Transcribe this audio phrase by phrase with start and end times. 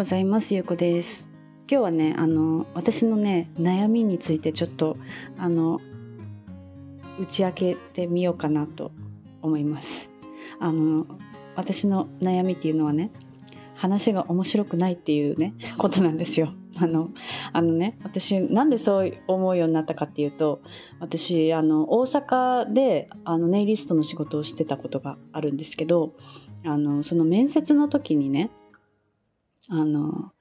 [0.00, 1.26] ございますゆうこです。
[1.70, 4.96] 今日はねあの私のね悩みについてちょっと
[5.36, 5.78] あの
[7.20, 8.92] 打ち明けてみようかなと
[9.42, 10.08] 思います。
[10.58, 11.04] あの
[11.54, 13.10] 私の悩みっていうのはね
[13.74, 16.48] 話が面白くないっていうねことなんですよ。
[16.80, 17.10] あの
[17.52, 20.62] あのね私なんでそう思うようになったかっていうと
[20.98, 26.14] 私あの大阪であのネイリストの仕事をしてたことがあるんですけど
[26.64, 28.48] あのその面接の時にね
[29.70, 30.32] あの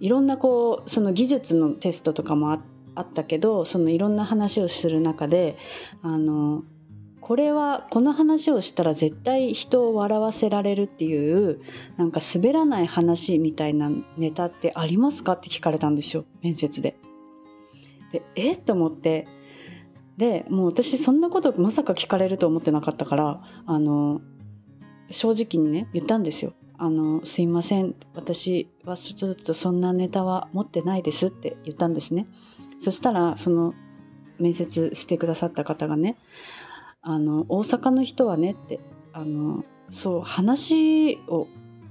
[0.00, 2.60] いろんなこうその技術のテストとかもあ
[3.00, 5.56] ったけどそのいろんな話をする中で
[6.02, 6.64] あの
[7.20, 11.60] これはこの話をしたら絶対人を笑わせられるっていう
[11.96, 16.96] なんか滑らない話みたいなネタってありますかって聞かれたんですよ面接で。
[18.12, 18.52] でえ？
[18.52, 19.28] っと思って
[20.16, 24.20] でもう私そんなことまさか聞かれると思ってなかったからあの
[25.10, 26.52] 正直にね言ったんですよ。
[26.82, 32.26] あのすいません私はちょっとそんなネタは持ってないですって言ったんですね
[32.78, 33.74] そしたらその
[34.38, 36.16] 面接してくださった方がね
[37.02, 38.80] あの大阪の人はねって
[39.12, 41.48] あのそう話を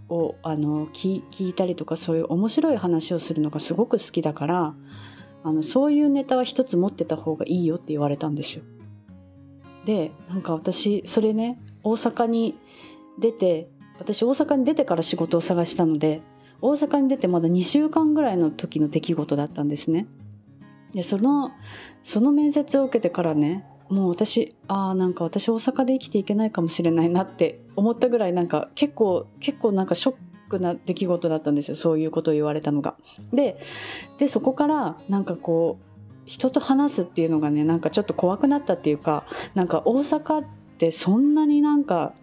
[0.09, 4.73] をあの聞いたりとかそういう面白い話をするのがすごく好きだから
[5.43, 8.63] あのそういうネタは一つ持ってた方がいいよって言われたんですよ。
[9.85, 12.57] でなんか私それね大阪に
[13.19, 16.21] 出て私大阪に出てから仕事を探したので
[16.61, 20.07] 大阪に出てまだ2週間ぐらいの時の出来事だったんですね。
[20.93, 21.51] でその
[22.03, 30.15] その面接を受けてからねもう私ああなんか私大阪で生きていけないかもしれないなって思ったぐらいなんか結構結構なんかショッ
[30.49, 32.95] クな出来事だったんですよそういうことを言われたのが。
[33.31, 33.59] で
[34.17, 35.89] でそこからなんかこう
[36.25, 42.13] 人と話すっていうのがねなんかちょっと怖くなったっていうかなんか大阪ってそんなになんか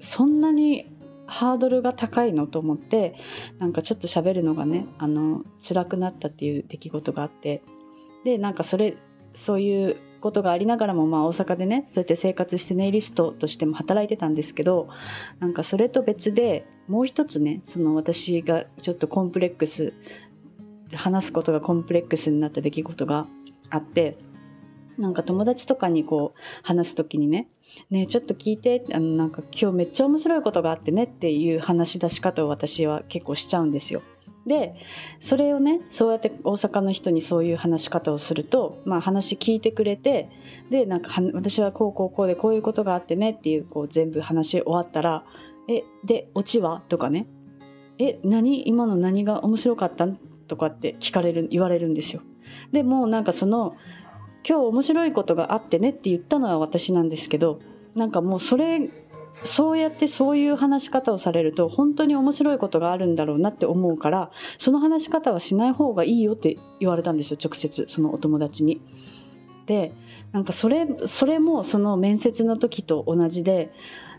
[0.00, 0.91] そんなに
[1.32, 3.14] ハードルが高いのと思って
[3.58, 7.62] なんかちょっと喋るのがねあの辛くなったっていう出来事があって
[8.24, 8.96] でなんかそれ
[9.34, 14.88] そういうことがありながらも、まあ、大阪でねそうやって生活してネイリストとしても働いてたんですけど
[15.40, 19.94] なんかそれと別でもう一つねその私がちょっとコンプレックス
[20.94, 23.26] 話すことがコンプレックスになった出来事が
[23.70, 24.18] あって
[24.98, 27.48] なんか友達とかにこう話す時にね
[27.90, 34.02] 「ねちょっと聞いてあのなんか今日めっちゃ面白いことがあってね」っていう話し出し方を私は結構しちゃうんですよ。
[34.46, 34.74] で
[35.20, 40.30] それをねそうやって大阪の人にそういう話し方をすると、まあ、話聞いてくれて
[40.68, 45.24] でなんか私はこうこうこうでこういうことがあってねっていうこう全部話終わったら
[45.68, 47.28] 「えでオチは?」とかね
[47.98, 52.22] 「え何今の何が面白かったん?」とかって聞かれる言われるんですよ。
[52.72, 53.76] でもなんかその
[54.46, 57.60] 今日面白いことがあってねって言ったのは私なんですけど
[57.94, 58.90] なんかもうそれ
[59.44, 68.80] そうやってそういう話し方をされると本当に面白いことがあるんだろうなって思うからその話し方はしない方がいいよって言われたんですよ直接そのお友達に。
[69.66, 69.92] で
[70.32, 73.72] なんかそれそれもその面接の時と同じで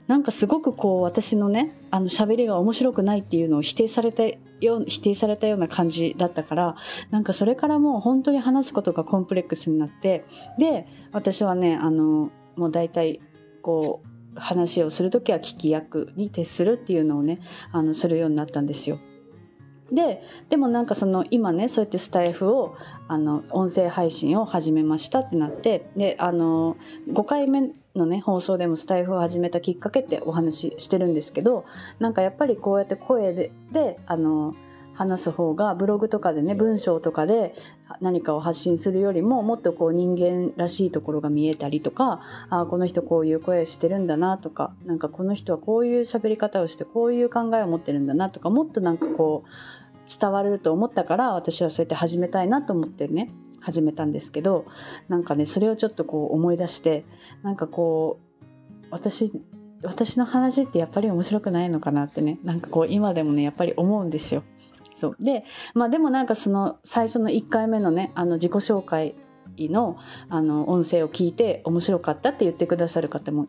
[0.08, 6.76] なんかすごくこう私のねあの喋りが面白くないっていうのを否定されたよ否定されたような感じだったから
[7.10, 10.26] なんかそれからもう本当に話すことがコンプレックスになって
[10.58, 13.22] で私はねあのもう大体
[13.62, 14.02] こ
[14.36, 17.40] う話をする時は聞き役に徹するっていうのをね
[17.72, 19.00] あのするようになったんですよ。
[19.94, 22.76] ででもなんかその今ねそうやってスタイフを
[23.08, 26.78] あの音声配信を始めましたってなってであの
[27.10, 31.66] 5回目のね放送でもスタイフを始めたきっかけってお話ししてるんですけど
[32.00, 34.56] なんかやっぱりこうやって声でであの
[34.94, 37.56] 話す方がブログとかでね文章とかで
[38.02, 49.50] 何かを発信するよりももっとこう人間らしいところが見えたりとかあこの人こういう声してるんだなとかなんかこの人はこういう喋り方をしてこういう考えを持ってるんだなとかもっとなんかこう
[50.08, 53.32] 伝わると思ったから私はそうやって始めたいなと思ってね
[53.62, 54.66] 始めたんですけど
[55.08, 57.06] なんかねそれをちょっとこう思い出して
[57.42, 58.44] なんかこう
[58.92, 59.32] 私
[59.84, 64.44] 私の話ってやっぱり面白くないのかなってねなんかこう今でもねやっぱり思うんですよ。
[65.00, 69.16] そうでまあでもなんかその最初の1回目のねあの自己紹介
[69.58, 69.98] の
[70.30, 73.48] あの音声を聞いて面白かったって言ってくださる方も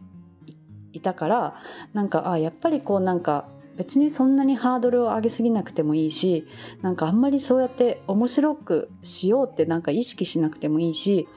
[0.92, 1.54] いたから
[1.92, 6.46] なんかあやっぱりこうなんか別にそんなにハードルを上げすぎなくてもいいし
[6.82, 11.28] なんかあんまりそうやって面白くしようってなんか意識しなくてもいいし、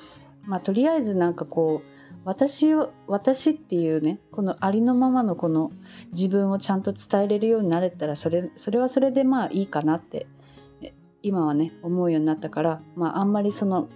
[0.45, 5.71] まあ、とりあえずなんかこう私を私っていうねこのありのままのこの
[6.11, 10.27] 自分をちゃんと伝えれるようになれたらそれそれはそれでまあいいかなって
[11.23, 13.87] 今はね思うようになったから、まあ、あんまりその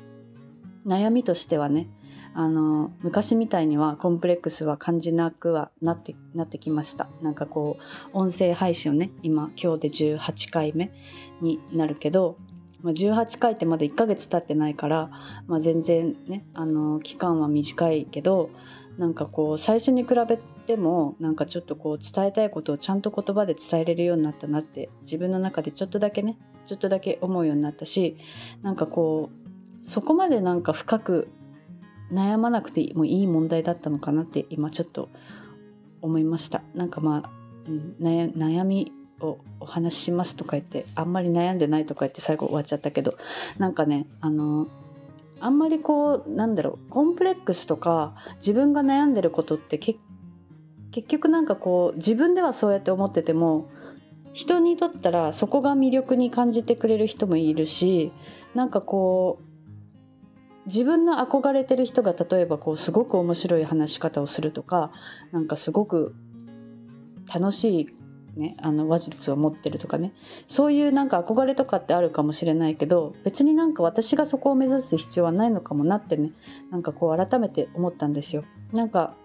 [0.86, 1.88] 悩みとしてはね
[2.34, 7.10] あの昔みたいにはコンプレックスは感じなくはなってなってきました。
[7.22, 7.78] なんかこ
[8.14, 10.92] う音声配信をね今今日で18回目
[11.42, 12.38] になるけど、
[12.82, 15.10] まあ、18回ってまだ1ヶ月経ってないから、
[15.48, 18.50] まあ、全然ねあの期間は短いけど
[18.98, 28.18] なんかこう最初に比べてもなんかちょっとこう伝えたいことをちゃんと言葉で伝えれるようになったなって自分の中でちょっとだけねちょっとだけ思うようになったし
[28.62, 31.28] なんかこうそこまでなんか深く
[32.12, 35.10] 悩まなくてもいい問題だったのかなって今ちょっと
[36.02, 36.62] 思いました。
[36.74, 37.30] なんかまあ、
[38.02, 43.16] 悩悩みをお話ししますとか言ってあんまり悩んでないとか言って最後終わっちゃったけど
[43.58, 44.68] なんかねあの
[45.40, 50.00] あんまりこうなんだろうコンプレックスとか自分が悩んでることって結
[51.08, 53.70] 局なんかこう自分ではそうやって思ってても
[54.34, 58.12] 人にとったらそこが魅力に感じてくれる人もいるし
[58.56, 59.51] なんかこう
[60.68, 64.92] 自分の憧れてる人が例えばこうすごく面白い話し方をするとか
[65.32, 66.14] なんかすごく
[67.34, 70.14] 楽しい、ね、あの話術を持ってるとかね
[70.48, 76.32] そういうなんか憧れとかってあるかもしれないけど別になんか私がそこを目指す必要はないのかもなってね
[76.70, 78.44] なんかこう改めて思ったんですよ。
[78.72, 79.16] なんか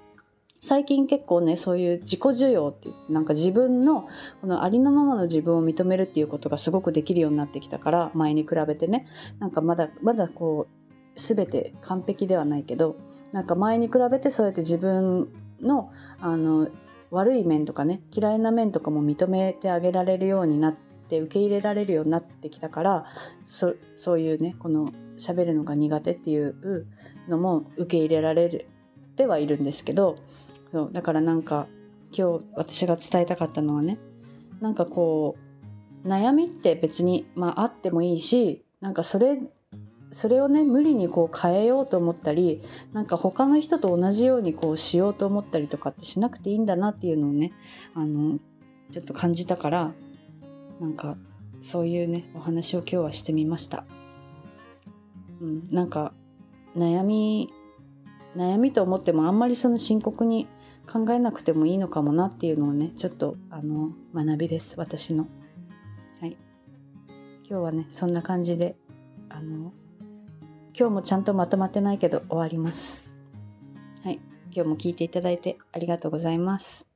[0.60, 4.08] 最近結構ねそういう自己需要ってなんか自分の
[4.40, 9.06] このありのままの自分を認めるっていうことがすごくできるようになってきたから前に比べてね
[9.38, 10.75] なんかまだまだこう
[11.16, 12.96] 全て完璧ではないけど
[13.32, 15.28] なんか前に比べてそうやって自分
[15.60, 15.90] の
[16.20, 16.68] あの
[17.10, 20.76] 悪い面とかね嫌いな面とかも認めてあげられるようになっ
[21.08, 23.06] て受け入れられるようになってきたから
[23.44, 26.86] そそういうねこの喋るのが苦手っていう
[27.28, 28.66] のも受け入れられる
[29.16, 30.16] ではいるんですけど
[30.72, 31.66] そうだからなんか
[32.12, 33.98] 今日私が伝えたかったのはね
[34.60, 35.36] なんかこ
[36.04, 39.40] う悩みって別に、まあ、あってもいいしなんかそれ
[40.12, 42.62] それをね無理にこう変えようと思ったり
[42.92, 47.52] なんか他の人と同じようにこうしようと思ったりとかってしなくていいんだなっていうのをね
[47.94, 48.38] あの
[48.92, 49.92] ちょっと感じたから
[50.80, 51.16] なんか
[51.60, 53.84] そういうねお話を今日はしてみました。
[55.40, 56.12] うん、なんか
[56.76, 57.52] 悩み
[58.36, 60.46] 悩みと思ってもあんまりその深刻に
[60.90, 65.26] 考えなくてもいいのかもなっていうのをねちょっとあの学びです私の。
[66.20, 66.36] はい、
[67.48, 68.76] 今日はねそんな感じで
[69.28, 69.72] あの
[70.78, 73.02] 今日もちゃんとまとまってないけど終わります。
[74.04, 74.20] はい、
[74.52, 76.95] 今日も聞いていただいてありがとうございます。